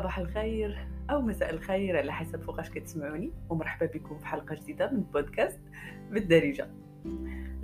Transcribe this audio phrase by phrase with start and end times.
[0.00, 5.00] صباح الخير أو مساء الخير على حسب فوقاش كتسمعوني ومرحبا بكم في حلقة جديدة من
[5.00, 5.60] بودكاست
[6.10, 6.68] بالدارجة.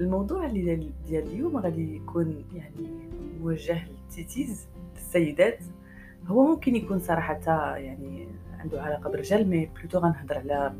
[0.01, 2.89] الموضوع ديال اليوم غادي يكون يعني
[3.41, 5.65] موجه للتيتيز السيدات
[6.27, 8.29] هو ممكن يكون صراحة يعني
[8.59, 10.75] عنده علاقه بالرجال mais plutôt غنهضر على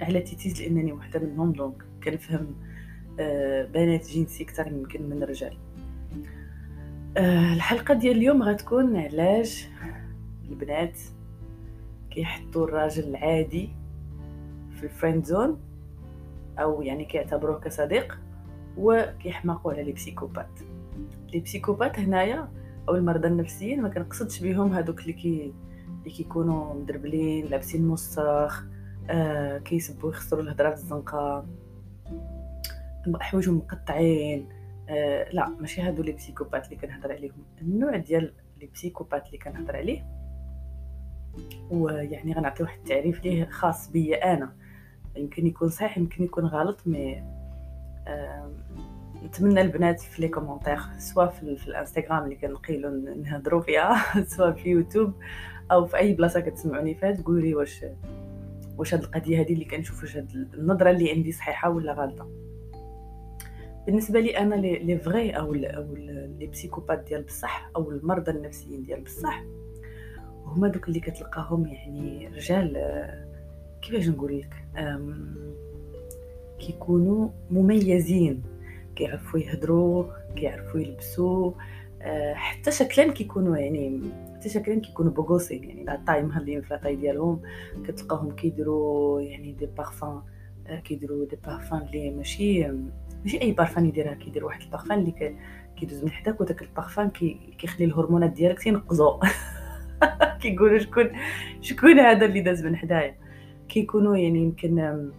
[0.00, 2.54] على تيتيز لأنني وحدة منهم donc كنفهم
[3.20, 5.56] آه، بنات جنسي أكثر يمكن من الرجال
[7.16, 9.68] آه، الحلقة ديال اليوم غتكون علاش
[10.50, 10.98] البنات
[12.10, 13.68] كيحطوا الراجل العادي
[14.76, 15.60] في ال friend zone
[16.58, 18.18] أو يعني كيعتبروه كصديق
[18.76, 20.60] وكيحماقوا على les psychopathes
[21.32, 22.48] les psychopathes هنايا
[22.88, 25.52] أو المرضى النفسيين ما كنقصدش بهم هذوك اللي كي
[25.98, 28.64] اللي كيكونوا مدربلين لابسين مصرخ
[29.10, 31.46] آه كيسبوا يخسروا الهضرة في الزنقة
[33.20, 34.48] حوايجهم مقطعين
[34.88, 37.44] آه لا ماشي هادو les psychopathes اللي كنهضر عليهم.
[37.62, 40.17] النوع ديال les psychopathes اللي كنهضر عليه
[41.70, 44.52] ويعني غنعطي واحد التعريف ليه خاص بيا أنا.
[45.16, 47.22] يمكن يكون صحيح يمكن يكون غلط mais
[49.24, 52.90] نتمنى البنات في les commentaires سواء في, في الإنستغرام اللي كنقيلو
[53.22, 54.04] نهضروا فيها
[54.36, 55.12] سواء في يوتيوب
[55.72, 57.84] أو في أي بلاصة كتسمعوني فيها تقولوا لي واش
[58.78, 62.30] واش هاد القضية هذه اللي كنشوف واش هاد النظرة اللي عندي صحيحة ولا غلطة.
[63.86, 68.82] بالنسبة لي أنا لي لي فغي أو أو لي بسيكوبات ديال بصح أو المرضى النفسيين
[68.82, 69.44] ديال بصح
[70.48, 72.76] هما دوك اللي كتلقاهم يعني رجال
[73.82, 74.64] كيفاش نقول لك؟
[76.58, 78.42] كيكونوا مميزين
[78.96, 80.04] كيعرفوا يهضروا
[80.36, 81.52] كيعرفوا يلبسوا
[82.02, 84.00] أه، حتى شكلا كيكونوا يعني
[84.34, 87.40] حتى شكلا كيكونوا بوغوسين يعني la taille مهلين في la taille ديالهم.
[87.84, 90.22] كتلقاهم كيديروا يعني des parfums
[90.66, 92.68] أه، كيديروا des parfums اللي ماشي
[93.22, 95.36] ماشي أي بارفان يديرها كيدير واحد البارفان اللي
[95.76, 97.10] كيدوز من حداك وداك البارفان
[97.58, 99.20] كيخلي الهرمونات ديالك تينقزوا
[100.40, 101.10] كيقولوا شكون
[101.60, 103.14] شكون هذا اللي داز من حدايا.
[103.68, 105.10] كيكونوا يعني يمكن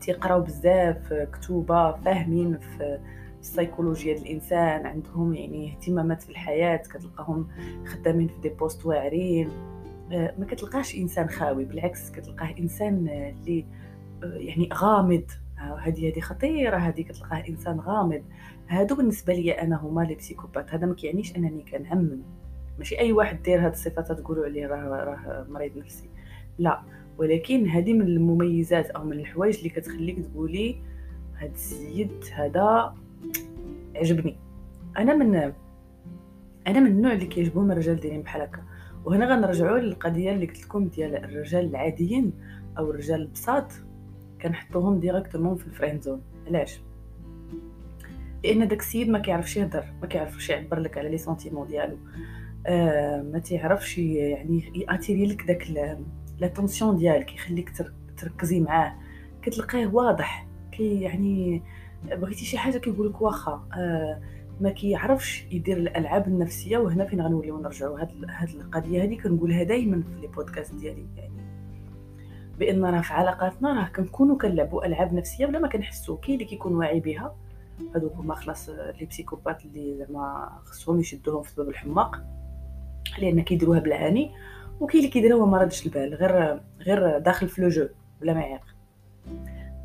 [0.00, 2.98] تيقراو بزاف كتوبة فاهمين في
[3.40, 7.48] السيكولوجيا ديال الإنسان عندهم يعني اهتمامات في الحياة كتلقاهم
[7.86, 9.48] خدامين في des postes واعرين.
[10.12, 13.66] آه، ما كتلقاش إنسان خاوي بالعكس كتلقاه إنسان اللي
[14.22, 15.24] آه، يعني غامض.
[15.56, 18.22] هذه هذه خطيرة هذه كتلقاه إنسان غامض.
[18.68, 20.74] هادو بالنسبة لي أنا هما les psychopathes.
[20.74, 22.22] هذا ما كيعنيش أنني كنعمم
[22.78, 26.10] ماشي أي واحد دير هاد الصفات تقولوا عليه راه راه مريض نفسي.
[26.58, 26.82] لا
[27.18, 30.76] ولكن هذه من المميزات أو من الحوايج اللي كتخليك تقولي
[31.36, 32.94] هاد السيد هذا
[33.96, 34.36] عجبني.
[34.98, 35.52] أنا من
[36.66, 38.62] أنا من النوع اللي كيعجبهم الرجال دايرين بحال هكا.
[39.04, 42.32] وهنا غنرجعوا للقضية اللي قلت لكم ديال الرجال العاديين
[42.78, 43.72] أو الرجال البساط
[44.42, 46.80] كنحطوهم directement في ال friend zone علاش؟
[48.44, 51.96] لأن داك السيد ما كيعرفش يهضر ما كيعرفش يعبر لك على les sentiments ديالو.
[53.32, 55.96] ما تعرفش يعني ياتيري لك داك
[56.38, 57.72] لاتونسيون ديالك يخليك
[58.16, 58.94] تركزي معاه.
[59.42, 61.62] كتلقاه واضح كي يعني
[62.04, 64.20] بغيتي شي حاجة كيقول لك واخا آه
[64.60, 70.02] ما كيعرفش يدير الألعاب النفسية وهنا فين غنوليو نرجعوا هاد هاد القضية هذه كنقولها دائما
[70.02, 71.06] في لي بودكاست ديالي.
[71.16, 71.46] يعني
[72.58, 76.74] بأن راه في علاقاتنا راه كنكونوا كنلعبوا ألعاب نفسية بلا ما كنحسوا كاين اللي كيكون
[76.74, 77.36] واعي بها.
[77.94, 82.22] هادوك هما خلاص لي بسيكوبات اللي زعما خصهم يشدوهم في سبب الحماق.
[83.18, 84.30] لأن كيديروها بالعاني
[84.80, 87.88] وكاين اللي كيديرها وما رادش البال غير غير داخل في le jeu
[88.20, 88.76] بلا ما يعرف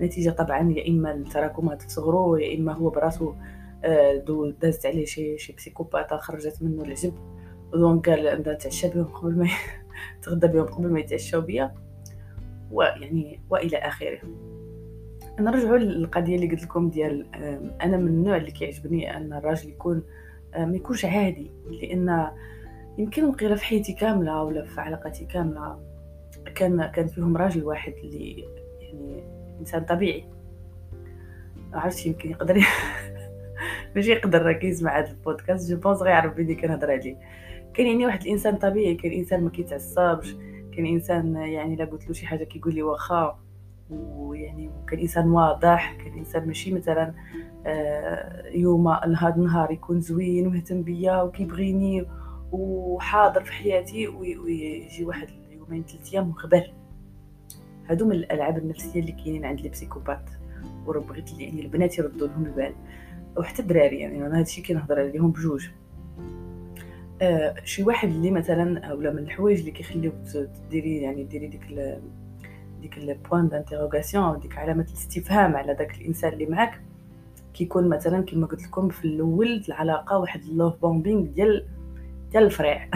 [0.01, 3.33] نتيجة طبعا يا إما التراكمات صغرو يا إما هو براسو
[3.83, 7.13] آه، دازت عليه شي شي psychopatha خرجت منه العجب.
[7.73, 9.47] donc قال نتعشى بهم قبل ما
[10.23, 11.75] تغدى بهم قبل ما يتعشاو بيا.
[12.71, 14.19] ويعني وإلى آخره.
[15.39, 17.25] نرجعوا للقضية اللي قلت لكم ديال
[17.81, 20.03] أنا من النوع اللي كيعجبني أن الراجل يكون
[20.57, 22.31] ما يكونش عادي لأن
[22.97, 25.79] يمكن وقيله في حياتي كاملة ولا في علاقاتي كاملة.
[26.55, 28.45] كان كان فيهم راجل واحد اللي
[28.81, 29.23] يعني
[29.59, 30.25] إنسان طبيعي.
[31.73, 32.55] عرفتش يمكن يقدر
[33.95, 35.71] ماشي يقدر راه كيسمع هذا ال podcast.
[35.71, 37.17] je pense غيعرف بلي كنهضر عليه.
[37.73, 40.35] كان يعني واحد الإنسان طبيعي كان إنسان ما كيتعصبش
[40.71, 43.39] كان إنسان يعني لا قلت له شي حاجة كيقول لي واخا
[43.89, 47.13] ويعني كان إنسان واضح كان إنسان ماشي مثلا
[47.65, 52.05] آه، يوم نهار نهار يكون زوين ومهتم بيا وكيبغيني
[52.51, 56.73] وحاضر في حياتي ويجي واحد يومين ثلاث أيام وخبر
[57.89, 60.29] هادو من الألعاب النفسية اللي كاينين عند لي بسيكوبات.
[60.85, 62.73] ورب بغيت يعني البنات يردوا لهم البال.
[63.37, 65.67] وحتى الدراري يعني أنا هادشي كنهضر عليهم بجوج.
[67.21, 70.15] آه شي واحد اللي مثلا أولا من الحوايج اللي كيخليوك
[70.69, 72.01] ديري يعني ديري ديك ال
[72.81, 76.81] ديك ال point d'interrogation أو ديك علامة الاستفهام على داك الإنسان اللي معاك.
[77.53, 81.67] كيكون مثلا كما قلت لكم في الأول العلاقة واحد ال love bombing ديال
[82.31, 82.89] ديال الفريع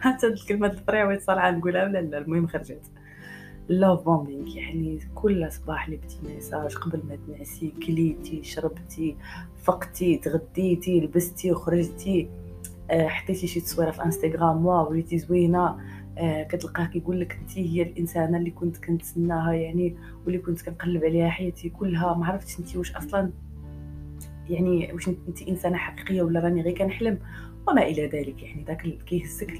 [0.00, 2.82] حتى الكلمة الفريوي صراحة نقولها ولا لا؟ المهم خرجت.
[3.68, 9.16] love bombing يعني كل صباح لبتي message قبل ما تنعسي كليتي شربتي
[9.62, 12.28] فقتي تغديتي لبستي وخرجتي
[12.90, 15.78] آه، حطيتي شي تصويرة في انستغرام waouh وليتي زوينة.
[16.18, 21.28] آه كتلقاه كيقول لك انت هي الإنسانة اللي كنت كنتسناها يعني واللي كنت كنقلب عليها
[21.30, 22.14] حياتي كلها.
[22.14, 23.30] ما عرفتش انت واش أصلا
[24.50, 27.18] يعني واش انت إنسانة حقيقية ولا راني غير كنحلم.
[27.68, 28.42] وما إلى ذلك.
[28.42, 29.54] يعني داك كيهزك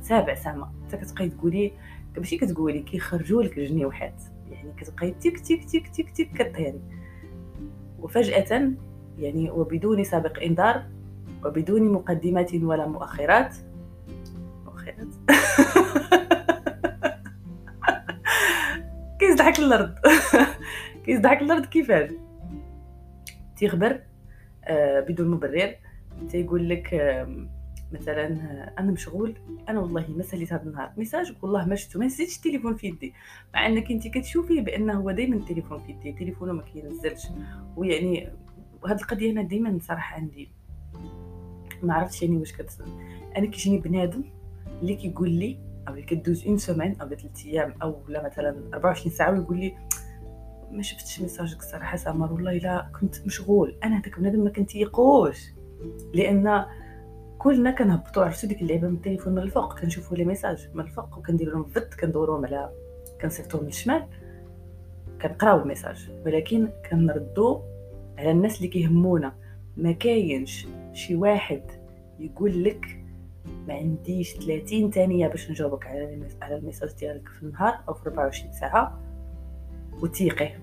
[0.00, 0.72] لسابع سما.
[0.88, 1.72] حتى كتبقاي تقولي
[2.18, 6.80] ماشي كتقولي كيخرجوا لك جنيوحات يعني كتبقاي تيك تيك تيك تيك تيك كطيري
[7.98, 8.72] وفجأة
[9.18, 10.84] يعني وبدون سابق إنذار
[11.44, 13.54] وبدون مقدمات ولا مؤخرات.
[14.64, 15.08] مؤخرات.
[19.20, 19.94] كيزدحك الأرض.
[21.04, 22.10] كيزدحك الأرض كيفاش؟
[23.56, 24.00] تيخبر
[24.64, 25.74] آه بدون مبرر.
[26.28, 27.46] تيقول لك آه
[27.92, 28.26] مثلا
[28.78, 29.34] أنا مشغول
[29.68, 30.92] أنا والله ما ساليت هذا النهار.
[30.96, 33.14] message والله ما شفتو ما نسيتش التليفون في يدي.
[33.54, 37.26] مع إنك أنت كتشوفيه بأنه هو دائما التليفون في يدي تليفونه ما كينزلش.
[37.76, 38.28] ويعني
[38.82, 40.48] وهاد القضية أنا دائما صراحة عندي
[41.82, 42.86] ما عرفتش يعني واش كتصير
[43.36, 44.24] أنا كيجيني بنادم
[44.82, 45.58] اللي كيقول لي
[45.88, 49.74] أو اللي كدوز une semaine أو ثلاث أيام أو لا مثلا 24 ساعة ويقول لي
[50.70, 53.78] ما شفتش message ك الصراحه سامر والله لا كنت مشغول.
[53.84, 55.38] أنا هذاك بنادم ما كنتيقوش
[56.14, 56.64] لأن
[57.38, 59.80] كلنا كنهبطوا عرفتوا ديك اللعبة من التليفون من الفوق.
[59.80, 62.70] كنشوفوا les messages من الفوق وكنديروا لهم فت كندوروهم على
[63.20, 64.04] كنصيفطوهم الشمال
[65.22, 67.60] كنقراو ال message ولكن كنردو
[68.18, 69.32] على الناس اللي كيهمونا.
[69.76, 71.62] ما كاينش شي واحد
[72.18, 72.86] يقول لك
[73.68, 78.08] ما عنديش 30 ثانية باش نجاوبك على على ال message ديالك في النهار أو في
[78.08, 79.00] 24 ساعة.
[80.02, 80.60] وتيقيه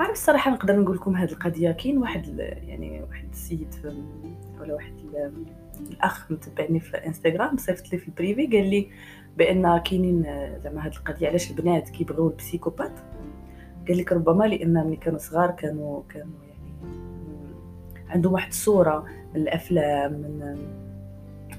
[0.00, 3.74] ما عرفت الصراحة نقدر نقول لكم هذه القضية كاين واحد يعني واحد السيد
[4.60, 4.94] ولا واحد
[5.90, 8.88] الأخ متبعني في انستغرام صيفط لي في ال privé قال لي
[9.36, 10.22] بأن كاينين
[10.64, 12.92] زعما هذه القضية علاش البنات كيبغيو ال psychopathes؟
[13.88, 16.94] قال لك ربما لأن ملي كانوا صغار كانوا كانوا يعني
[18.08, 19.04] عندهم واحد الصورة
[19.34, 20.56] من الأفلام من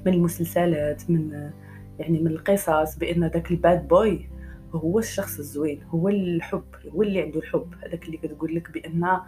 [0.05, 1.51] من المسلسلات من
[1.99, 4.30] يعني من القصص بأن ذاك ال bad boy
[4.75, 7.73] هو الشخص الزوين هو الحب هو اللي عنده الحب.
[7.85, 9.19] هذاك اللي كتقول لك بأن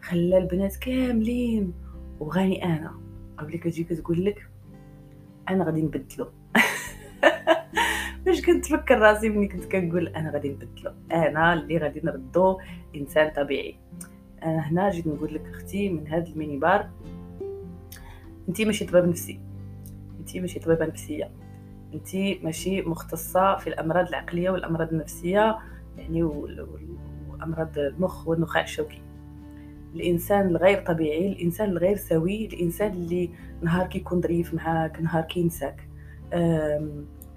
[0.00, 1.72] خلى البنات كاملين.
[2.20, 2.94] وغاني أنا.
[3.40, 4.48] أو اللي كتجي كتقول لك
[5.48, 6.26] أنا غادي نبدلو.
[8.26, 10.92] فاش كنت تفكر راسي ملي كنت كنقول أنا غادي نبدلو.
[11.12, 12.58] أنا اللي غادي نردو
[12.96, 13.76] إنسان طبيعي.
[14.42, 16.90] أنا هنا جيت نقول لك أختي من هذا الميني بار
[18.48, 19.40] انت ماشي طبيب نفسي.
[20.20, 21.30] انت ماشي طبيبة نفسية.
[21.94, 25.58] انت ماشي مختصة في الأمراض العقلية والأمراض النفسية
[25.98, 29.02] يعني وأمراض المخ والنخاع الشوكي.
[29.94, 33.30] الإنسان الغير طبيعي الإنسان الغير سوي الإنسان اللي
[33.62, 35.88] نهار كيكون ظريف معاك نهار كينساك.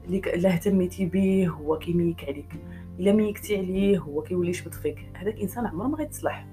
[0.09, 2.53] اللي اهتميتي به هو كيميك عليك.
[2.99, 6.47] إلا ميكتي عليه هو كيولي يشبط فيك هذاك الانسان عمره ما غيتصلح.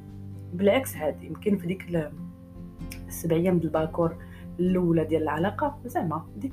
[0.54, 2.10] بالعكس عادي يمكن في ديك
[3.08, 4.16] السبع أيام ديال الباكور
[4.60, 6.52] الأولى ديال العلاقة زعما ديك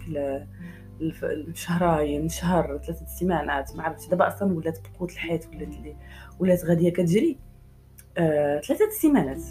[1.01, 4.07] الشهرين شهر ثلاثة سيمانات ما عرفتش.
[4.07, 5.95] دابا أصلا ولات بقوت الحياة ولات اللي
[6.39, 7.37] ولات غادية كتجري.
[8.17, 9.41] آه، ثلاثة سيمانات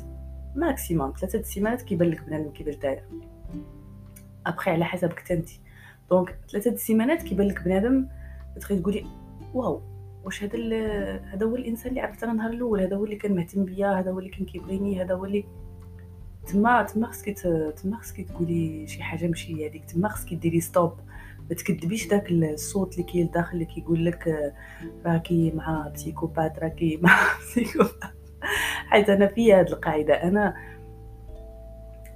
[0.57, 1.12] maximum.
[1.21, 3.02] ثلاثة سيمانات كيبان لك بنادم كيفاش داير
[4.47, 5.61] أبخي على حسبك تنتي
[6.11, 8.09] donc ثلاثة سيمانات كيبان لك بنادم
[8.61, 9.07] تخي تقولي
[9.55, 9.83] wow
[10.25, 10.59] واش هذا
[11.25, 14.11] هذا هو الإنسان اللي عرفت أنا النهار الأول هذا هو اللي كان مهتم بيا هذا
[14.11, 15.45] هو اللي كان كيبغيني هذا هو اللي
[16.47, 17.31] تما تما خصك
[17.83, 19.85] تما خصك تقولي شي حاجة ماشي هذيك.
[19.85, 20.93] تما خصك ديري stop
[21.50, 24.52] ما تكذبيش داك الصوت اللي كاين داخل اللي كيقول لك
[25.07, 28.19] راكي مع psychopathe راكي مع psychopathe
[28.88, 30.55] حيت أنا في هذه القاعدة أنا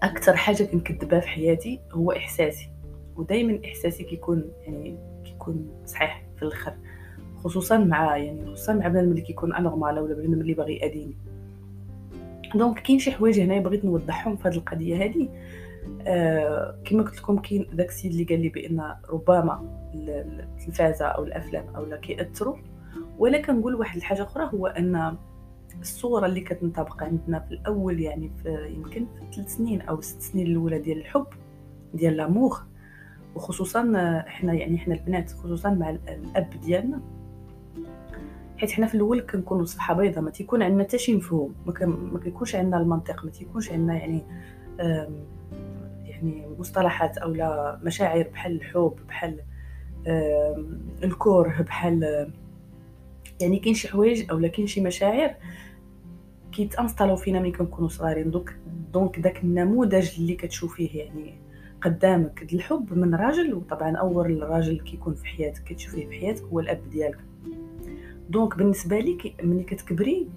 [0.02, 2.68] أكثر حاجة كنكذبها في حياتي هو إحساسي.
[3.16, 6.74] ودائما إحساسي كيكون يعني كيكون صحيح في الآخر.
[7.44, 11.14] خصوصا مع يعني خصوصا مع بنادم اللي كيكون anormal ولا بنادم اللي باغي يأذيني.
[12.54, 15.28] donc كاين شي حوايج هنايا بغيت نوضحهم في هذه القضية هذه آه
[16.84, 22.00] كما قلت لكم كاين داك السيد اللي قال لي بأن ربما التلفازه أو الأفلام أو
[22.00, 22.56] كيأثروا.
[23.18, 25.16] ولا كنقول واحد الحاجة أخرى هو أن
[25.80, 30.46] الصورة اللي كتنطبق عندنا في الأول يعني في يمكن في ثلاث سنين أو ست سنين
[30.46, 31.26] الأولى ديال الحب
[31.94, 32.58] ديال l'amour
[33.34, 33.80] وخصوصا
[34.26, 37.00] إحنا يعني إحنا البنات خصوصا مع الأب ديالنا
[38.56, 41.54] حيت حنا في الأول كنكونوا صفحة بيضاء ما تيكون عندنا حتى شي مفهوم.
[41.87, 44.22] ما كيكونش عندنا المنطق ما تيكونش عندنا يعني
[46.22, 49.40] يعني مصطلحات أو لا مشاعر بحال الحب بحال
[51.04, 52.30] الكره بحال
[53.40, 55.34] يعني كاين شي حوايج اولا كاين شي مشاعر
[56.52, 58.30] كيتانستالو فينا ملي كنكونوا صغارين.
[58.30, 58.56] donc
[58.92, 61.34] donc داك النموذج اللي كتشوفيه يعني
[61.82, 66.90] قدامك الحب من راجل وطبعا أول راجل كيكون في حياتك كتشوفيه في حياتك هو الأب
[66.90, 67.18] ديالك.
[68.30, 70.28] donc بالنسبة لي ملي كتكبري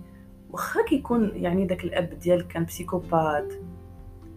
[0.52, 3.54] واخا كيكون يعني داك الأب ديالك كان psychopathe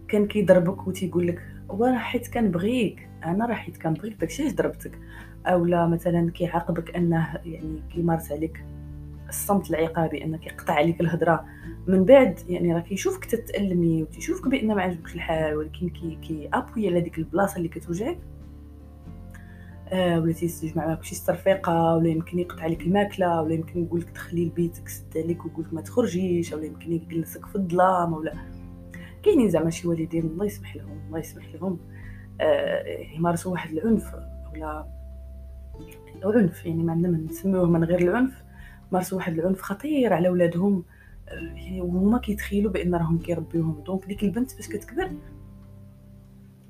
[0.09, 4.99] كان كيضربك وتيقول لك وأنا حيت كنبغيك أنا راه حيت كنبغيك داكشي علاش ضربتك؟
[5.45, 8.63] اولا مثلا كيعاقبك أنه يعني كيمارس عليك
[9.29, 11.45] الصمت العقابي أنه كيقطع عليك الهضره
[11.87, 16.87] من بعد يعني راه كيشوفك تتألمي وتيشوفك بان ما عجبكش الحال ولكن كي كي appuie
[16.87, 18.17] على ديك البلاصة اللي كتوجعك
[19.87, 24.09] آه ولا تيستجمع معاك شي استرفيقه ولا يمكن يقطع عليك الماكلة ولا يمكن يقول لك
[24.09, 28.33] دخلي لبيتك عليك ويقول لك ما تخرجيش ولا يمكن يجلسك في الظلام ولا
[29.23, 31.79] كاينين زعما شي والدين الله يسمح لهم الله يسمح لهم.
[32.41, 32.83] آه
[33.15, 34.15] يمارسوا واحد العنف
[34.53, 34.85] ولا
[36.23, 38.43] عنف يعني ما عندنا نسميوه من غير العنف.
[38.91, 40.83] مارسوا واحد العنف خطير على ولادهم.
[41.29, 43.83] آه، يعني وهما كيتخيلوا بأن راهم كيربيوهم.
[43.85, 45.11] دونك ديك البنت فاش كتكبر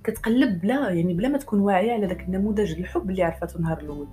[0.03, 4.07] كتقلب بلا يعني بلا ما تكون واعية على داك النموذج الحب اللي عرفته النهار الأول.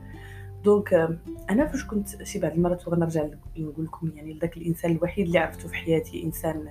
[0.64, 1.16] donc آه،
[1.50, 3.26] أنا فاش كنت شي بعض المرات وغنرجع
[3.58, 6.68] نقول لكم يعني داك الإنسان الوحيد اللي عرفته في حياتي إنسان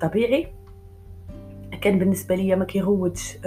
[0.00, 0.46] طبيعي
[1.80, 3.38] كان بالنسبة ليا ما كيغوتش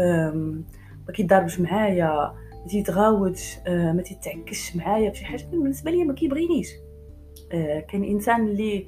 [1.07, 2.33] ما كيضربش معايا
[2.65, 5.41] ما تيتغاوتش آه، ما تيتعكش معايا بشي حاجة.
[5.41, 6.69] كان بالنسبة ليا ما كيبغينيش.
[7.51, 8.87] آه، كان إنسان اللي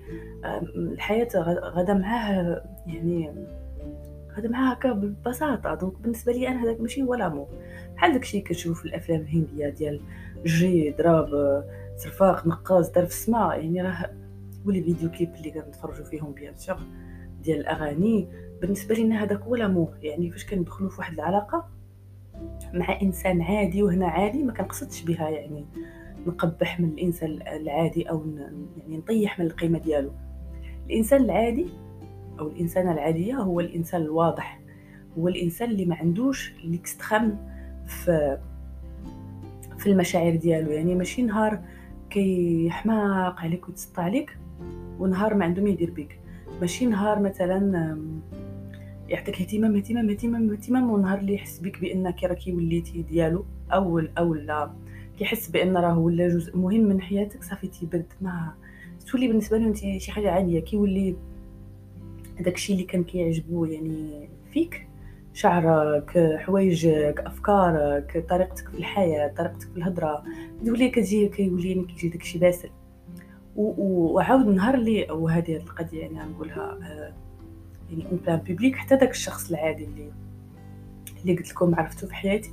[0.76, 1.28] الحياة
[1.76, 3.34] غدا معاه يعني
[4.38, 5.76] غدا معاه هكا ببساطة.
[5.76, 7.48] donc بالنسبة لي أنا هذاك ماشي هو l'amour.
[7.96, 10.02] بحال داكشي كتشوف في الأفلام الهندية ديال
[10.46, 11.30] جري ضرب
[11.98, 14.10] صرفاق نقاص دار في السماء يعني راه
[14.68, 16.78] و les vidéo clips اللي كنتفرجوا فيهم bien sûr
[17.44, 18.28] ديال الأغاني.
[18.62, 21.70] بالنسبة لينا هذاك هو l'amour يعني فاش كندخلوا في واحد العلاقة
[22.74, 25.66] مع إنسان عادي وهنا عادي ما كنقصدش بها يعني
[26.28, 28.26] نقبح من الإنسان العادي أو
[28.78, 30.12] يعني نطيح من القيمة ديالو.
[30.86, 31.68] الإنسان العادي
[32.40, 34.60] أو الإنسانة العادية هو الإنسان الواضح.
[35.18, 37.38] هو الإنسان اللي ما عندوش ليكستريم
[37.86, 38.38] في
[39.78, 40.72] في المشاعر ديالو.
[40.72, 41.60] يعني ماشي نهار
[42.10, 44.38] كيحماق عليك ويتسطى عليك.
[45.00, 46.20] ونهار ما عنده ما يدير بك
[46.62, 47.98] ماشي نهار مثلا
[49.10, 53.46] يعطيك اهتمام اهتمام اهتمام اهتمام ونهار اللي يحس بك بأنك راكي وليتي ديالو.
[53.74, 54.72] أو أو لا.
[55.20, 58.54] كيحس بأن راه ولا جزء مهم من حياتك صافي تيبد ما
[59.12, 60.60] تولي بالنسبة له أنت شي حاجة عادية.
[60.60, 61.16] كيولي
[62.40, 64.88] داكشي اللي كان كيعجبو يعني فيك.
[65.34, 70.24] شعرك حوايجك أفكارك طريقتك في الحياة طريقتك في الهضرة.
[70.66, 72.70] تولي كتجي كيولي كيجي داكشي باسل.
[73.58, 77.14] وعاود نهار اللي وهذه القضية يعني نقولها آه،
[77.90, 80.12] يعني en plein public حتى داك الشخص العادي اللي
[81.22, 82.52] اللي قلت لكم عرفته في حياتي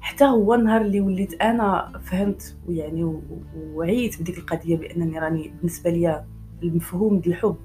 [0.00, 3.20] حتى هو النهار اللي وليت أنا فهمت ويعني
[3.56, 6.26] وعيت بديك القضية بأنني راني بالنسبة ليا
[6.62, 7.56] المفهوم ديال الحب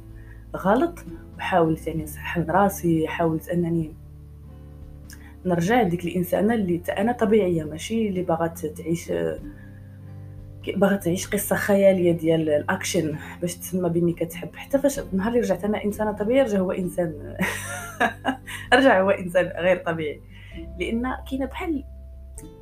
[0.56, 1.00] غلط
[1.38, 3.94] وحاولت يعني نصحح من راسي حاولت أنني
[5.46, 9.12] نرجع ديك الإنسانة اللي أنا طبيعية ماشي اللي باغا تعيش
[10.76, 14.56] باغا تعيش قصة خيالية ديال الأكشن باش تسمى باني كتحب.
[14.56, 17.38] حتى فاش نهار اللي رجعت أنا إنسانة طبيعية رجع هو إنسان.
[18.74, 20.22] رجع هو إنسان غير طبيعي.
[20.80, 21.84] لأن كاينة بحال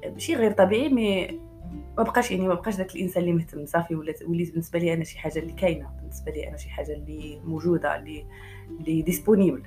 [0.05, 1.39] ماشي غير طبيعي mais
[1.97, 3.65] ما بقاش يعني ما بقاش داك الإنسان اللي مهتم.
[3.65, 6.93] صافي ولات وليت بالنسبة لي أنا شي حاجة اللي كاينة بالنسبة لي أنا شي حاجة
[6.93, 8.25] اللي موجودة اللي
[8.79, 9.63] اللي disponible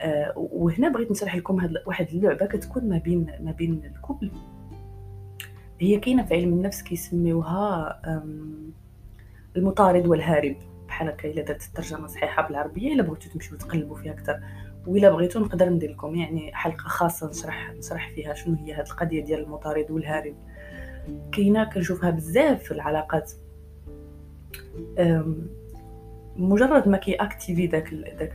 [0.00, 4.30] آه وهنا بغيت نشرح لكم هاد واحد اللعبة كتكون ما بين ما بين ال couple.
[5.80, 8.00] هي كاينة في علم النفس كيسميوها
[9.56, 10.56] المطارد والهارب.
[10.88, 14.40] بحال هكا إلا درت الترجمة صحيحة بالعربية إلا بغيتو تمشيو تقلبوا فيها أكثر.
[14.86, 19.24] وإلا بغيتو نقدر ندير لكم يعني حلقة خاصة نشرح نشرح فيها شنو هي هاد القضية
[19.24, 20.34] ديال المطارد والهارب.
[21.32, 23.32] كاينة كنشوفها بزاف في العلاقات.
[26.36, 28.32] مجرد ما كي activer داك داك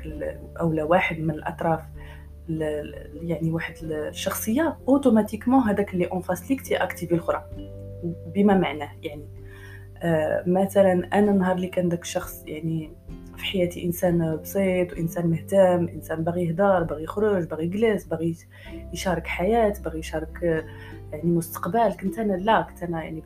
[0.60, 1.82] اولا واحد من الأطراف
[2.50, 7.46] يعني واحد الشخصية automatiquement هذاك اللي en face ليك تي activer الأخرى.
[8.36, 9.28] بما معناه يعني.
[9.98, 12.92] آه مثلا أنا نهار اللي كان داك الشخص يعني
[13.38, 18.36] في حياتي إنسان بسيط وانسان مهتم إنسان باغي يهدر باغي يخرج باغي يجلس باغي
[18.94, 20.44] يشارك حياة باغي يشارك
[21.12, 21.94] يعني مستقبل.
[21.94, 23.24] كنت أنا لا كنت أنا يعني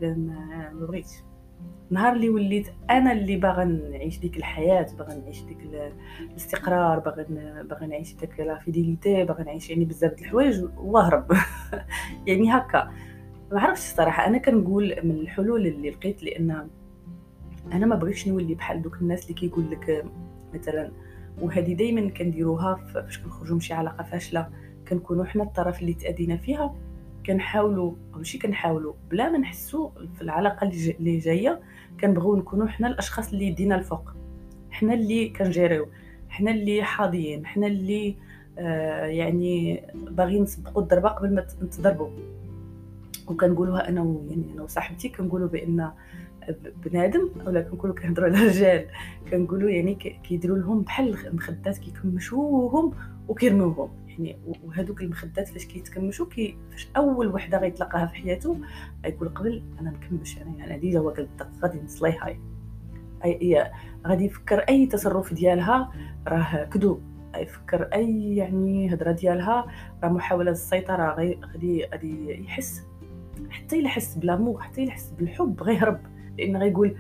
[0.74, 1.27] ما بغيتش
[1.90, 5.58] نهار اللي وليت أنا اللي باغا نعيش ديك الحياة باغا نعيش ديك
[6.32, 7.26] الاستقرار باغا
[7.62, 10.64] باغا نعيش ديك la fidélité باغا نعيش يعني بزاف د الحوايج.
[10.78, 11.32] وهرب
[12.28, 12.92] يعني هكا.
[13.52, 14.28] ما عرفتش الصراحة.
[14.28, 16.68] أنا كنقول من الحلول اللي لقيت لأن
[17.74, 20.06] أنا ما بغيتش نولي بحال دوك الناس اللي كيقول لك
[20.54, 20.92] مثلا
[21.42, 24.50] وهذه دائما كنديروها فاش كنخرجوا من شي علاقة فاشلة
[24.88, 26.76] كنكونوا حنا الطرف اللي تادينا فيها.
[27.28, 30.68] كنحاولوا ماشي كنحاولوا بلا ما نحسوا في العلاقة
[31.00, 31.60] اللي جاية
[32.00, 34.14] كنبغيو نكونوا حنا الأشخاص اللي يدينا الفوق
[34.72, 35.88] حنا اللي كنجيريو
[36.30, 38.16] حنا اللي حاضيين حنا اللي
[38.60, 41.42] آه يعني باغيين نسبقوا الضربة قبل ما
[41.72, 42.10] تضربوا
[43.28, 45.92] وكنقولوها أنا يعني أنا وصاحبتي كنقولوا بأن
[46.86, 48.86] بنادم أولا كنقولوا كنهضروا على الرجال
[49.32, 52.92] كنقولوا يعني كيديروا لهم بحال المخدات كيكمشوهم
[53.28, 58.58] وكيرموهم يعني وهذوك المخدات فاش كيتكمشوا كي فاش أول وحدة غيطلقها في حياته
[59.06, 60.38] غيقول قبل أنا نكمش.
[60.38, 61.14] يعني أنا déjà هو
[61.64, 62.38] غادي نصليها.
[63.26, 63.72] اي
[64.08, 65.92] غادي يفكر أي تصرف ديالها
[66.28, 67.02] راه كذوب
[67.36, 69.68] يفكر أي يعني هضره ديالها
[70.04, 71.16] راه محاولة السيطرة
[71.54, 72.86] غادي غادي يحس.
[73.50, 76.00] حتى إلا حس ب l'amour حتى إلا حس بالحب غيهرب
[76.38, 76.98] لأن غيقول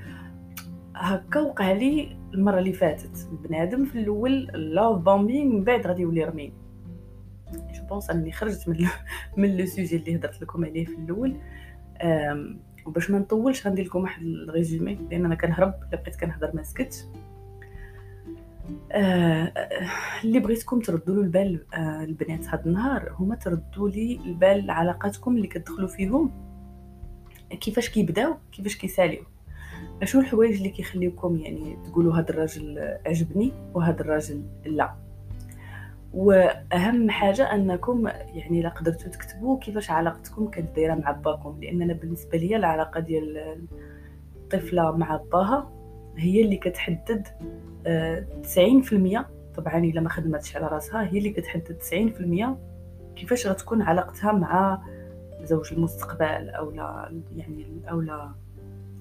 [0.95, 3.29] هكا وقع لي المرة اللي فاتت.
[3.43, 6.53] بنادم في الأول love bombing من بعد غادي يولي رميني
[7.89, 8.87] بونس اني خرجت من
[9.37, 11.35] من le sujet اللي هضرت لكم عليه في الأول.
[12.85, 16.97] وباش ما نطولش غندير لكم واحد ال résumé لأن أنا كنهرب بقيت كنهضر ما سكتش.
[18.91, 19.53] آه
[20.23, 25.47] اللي بغيتكم تردوا له البال آه البنات هاد النهار هما تردوا لي البال علاقاتكم اللي
[25.47, 26.31] كتدخلوا فيهم.
[27.49, 29.23] كيفاش كيبداو؟ كيفاش كيساليو؟
[30.01, 35.06] اشنو الحوايج اللي كيخليوكم يعني تقولوا هاد الراجل عجبني وهاد الراجل لا؟
[36.17, 41.93] وأهم حاجة أنكم يعني إلا قدرتوا تكتبوا كيفاش علاقتكم كانت دايره مع باكم لأن أنا
[41.93, 43.57] بالنسبة لي العلاقة ديال
[44.35, 45.71] الطفلة مع باها
[46.17, 47.27] هي اللي كتحدد
[49.17, 51.77] 90% طبعا إلا ما خدمتش على راسها هي اللي كتحدد
[53.15, 54.81] 90% كيفاش غتكون علاقتها مع
[55.43, 58.31] زوج المستقبل أو لا يعني أو لا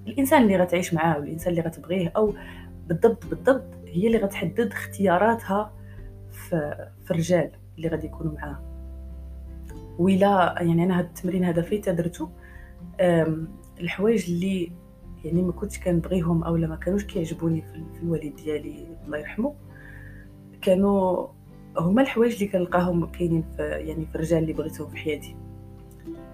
[0.07, 2.35] الإنسان اللي غتعيش معاه والانسان اللي غتبغيه أو
[2.87, 5.73] بالضبط بالضبط هي اللي غتحدد اختياراتها
[6.37, 8.63] في, في الرجال اللي غادي يكونوا معاه.
[9.99, 12.29] ولا يعني أنا هذا التمرين هذا فيت درتو
[13.81, 14.73] الحوايج اللي
[15.25, 19.55] يعني ما كنتش كنبغيهم أو ما كانوش كيعجبوني في الوالد ديالي الله يرحمه
[20.63, 21.27] كانوا
[21.79, 25.37] هما الحوايج اللي كنلقاهم كاينين في يعني في الرجال اللي بغيتهم في حياتي.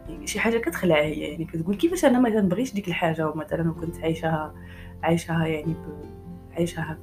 [0.09, 3.99] يعني شي حاجة كتخلع هي يعني كتقول كيفاش أنا ما كنبغيش ديك الحاجة ومثلا كنت
[3.99, 4.55] عايشاها
[5.03, 5.75] عايشاها يعني
[6.53, 6.99] عايشاها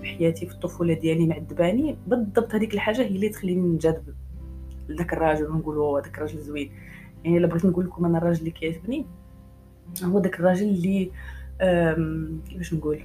[0.00, 4.14] في حياتي في الطفولة ديالي معذباني بالضبط هذيك الحاجة هي اللي تخليني نجذب
[4.88, 6.72] لذاك الراجل ونقولوا هذاك الراجل زوين.
[7.24, 9.06] يعني إلا بغيت نقول لكم أنا الراجل اللي كيعجبني
[10.04, 11.10] هو داك الراجل اللي
[12.48, 13.00] كيفاش نقول؟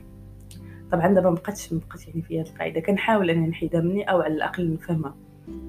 [0.91, 2.79] طبعا دابا مبقاتش مبقات يعني في هذه القاعدة.
[2.79, 5.15] كنحاول أنني نحيدها مني أو على الأقل نفهمها.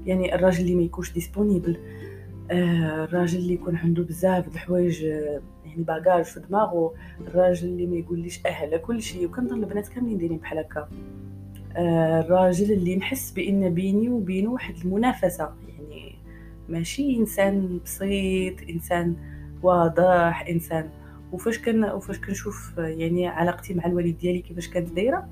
[0.06, 1.76] يعني الراجل اللي ما يكونش disponible
[2.50, 5.40] آه، الراجل اللي يكون عنده بزاف د الحوايج آه،
[5.76, 9.26] يعني bagage في دماغه الراجل اللي ما يقوليش آه على كل شيء.
[9.26, 10.88] وكنظن البنات كاملين دايرين بحال هكا.
[11.76, 15.54] آه، الراجل اللي نحس بأن بيني وبينه واحد المنافسة.
[15.68, 16.14] يعني
[16.68, 19.16] ماشي إنسان بسيط إنسان
[19.62, 20.90] واضح إنسان.
[21.32, 25.28] وفاش كان وفاش كنشوف يعني علاقتي مع الوالد ديالي كيفاش كانت دايرة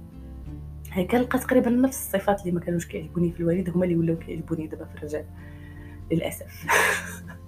[1.10, 4.84] كنلقى تقريبا نفس الصفات اللي ما كانوش كيعجبوني في الوالد هما اللي ولاو كيعجبوني دابا
[4.84, 5.24] في الرجال.
[6.12, 6.66] للأسف.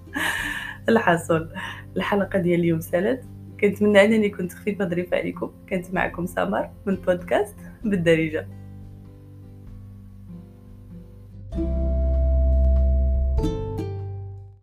[0.89, 1.49] الحاصل
[1.97, 3.23] الحلقة ديال اليوم سالت.
[3.59, 5.51] كنتمنى أنني كنت خفيفة ظريفة عليكم.
[5.67, 8.47] كانت معكم سمر من بودكاست بالدارجة.